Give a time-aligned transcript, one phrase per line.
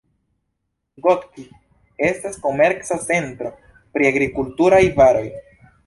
[1.07, 1.45] Gotki
[2.09, 5.25] estas komerca centro pri agrikulturaj varoj.